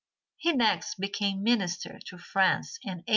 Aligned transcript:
He 0.37 0.51
next 0.53 0.95
became 0.95 1.43
minister 1.43 1.99
to 2.07 2.17
France 2.17 2.79
in 2.81 3.03
1842. 3.03 3.03